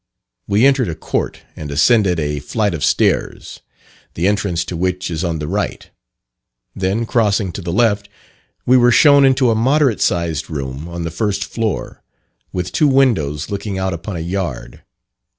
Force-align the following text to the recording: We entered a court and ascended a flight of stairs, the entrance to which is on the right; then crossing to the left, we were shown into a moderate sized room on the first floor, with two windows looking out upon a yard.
We 0.47 0.65
entered 0.65 0.89
a 0.89 0.95
court 0.95 1.41
and 1.55 1.69
ascended 1.69 2.19
a 2.19 2.39
flight 2.39 2.73
of 2.73 2.83
stairs, 2.83 3.59
the 4.15 4.25
entrance 4.27 4.65
to 4.65 4.75
which 4.75 5.11
is 5.11 5.23
on 5.23 5.37
the 5.37 5.47
right; 5.47 5.91
then 6.75 7.05
crossing 7.05 7.51
to 7.51 7.61
the 7.61 7.71
left, 7.71 8.09
we 8.65 8.77
were 8.77 8.91
shown 8.91 9.23
into 9.25 9.51
a 9.51 9.55
moderate 9.55 10.01
sized 10.01 10.49
room 10.49 10.87
on 10.89 11.03
the 11.03 11.11
first 11.11 11.43
floor, 11.43 12.01
with 12.51 12.71
two 12.71 12.87
windows 12.87 13.51
looking 13.51 13.77
out 13.77 13.93
upon 13.93 14.15
a 14.15 14.21
yard. 14.21 14.81